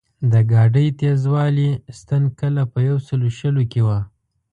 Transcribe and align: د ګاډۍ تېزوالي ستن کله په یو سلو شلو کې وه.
د 0.31 0.33
ګاډۍ 0.51 0.87
تېزوالي 0.99 1.69
ستن 1.99 2.23
کله 2.39 2.61
په 2.71 2.79
یو 2.87 2.97
سلو 3.07 3.29
شلو 3.37 3.63
کې 3.71 3.81
وه. 3.87 3.99